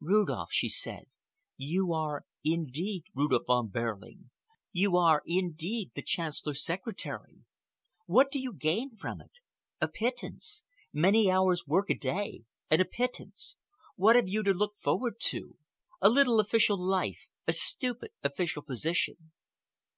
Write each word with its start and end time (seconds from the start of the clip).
"Rudolph," 0.00 0.50
she 0.50 0.70
said, 0.70 1.04
"you 1.58 1.92
are 1.92 2.24
indeed 2.42 3.04
Rudolph 3.14 3.44
Von 3.46 3.68
Behrling, 3.68 4.30
you 4.72 4.96
are 4.96 5.22
indeed 5.26 5.90
the 5.94 6.00
Chancellor's 6.00 6.64
secretary. 6.64 7.40
What 8.06 8.30
do 8.30 8.40
you 8.40 8.54
gain 8.54 8.96
from 8.96 9.20
it? 9.20 9.32
A 9.82 9.88
pittance! 9.88 10.64
Many 10.94 11.30
hours 11.30 11.66
work 11.66 11.90
a 11.90 11.94
day 11.98 12.44
and 12.70 12.80
a 12.80 12.86
pittance. 12.86 13.58
What 13.96 14.16
have 14.16 14.28
you 14.28 14.42
to 14.44 14.54
look 14.54 14.78
forward 14.78 15.16
to? 15.24 15.58
A 16.00 16.08
little 16.08 16.40
official 16.40 16.80
life, 16.82 17.28
a 17.46 17.52
stupid 17.52 18.12
official 18.22 18.62
position. 18.62 19.32